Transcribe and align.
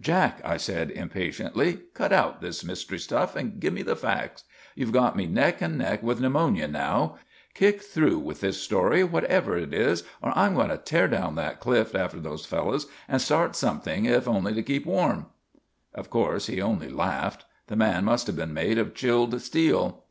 "Jack," 0.00 0.40
I 0.44 0.58
said 0.58 0.92
impatiently, 0.92 1.80
"cut 1.92 2.12
out 2.12 2.40
this 2.40 2.62
mystery 2.64 3.00
stuff 3.00 3.34
and 3.34 3.58
give 3.58 3.72
me 3.72 3.82
the 3.82 3.96
facts. 3.96 4.44
You've 4.76 4.92
got 4.92 5.16
me 5.16 5.26
neck 5.26 5.60
and 5.60 5.76
neck 5.76 6.04
with 6.04 6.20
pneumonia 6.20 6.68
now. 6.68 7.16
Kick 7.52 7.82
through 7.82 8.20
with 8.20 8.38
this 8.40 8.60
story, 8.62 9.02
whatever 9.02 9.56
it 9.56 9.74
is, 9.74 10.04
or 10.22 10.32
I'm 10.38 10.54
going 10.54 10.68
to 10.68 10.76
tear 10.78 11.08
down 11.08 11.34
that 11.34 11.58
cliff 11.58 11.96
after 11.96 12.20
those 12.20 12.46
fellows 12.46 12.86
and 13.08 13.20
start 13.20 13.56
something 13.56 14.04
if 14.04 14.28
only 14.28 14.54
to 14.54 14.62
keep 14.62 14.86
warm." 14.86 15.26
Of 15.96 16.10
course 16.10 16.46
he 16.46 16.62
only 16.62 16.88
laughed. 16.88 17.44
The 17.66 17.74
man 17.74 18.04
must 18.04 18.28
have 18.28 18.36
been 18.36 18.54
made 18.54 18.78
of 18.78 18.94
chilled 18.94 19.42
steel. 19.42 20.04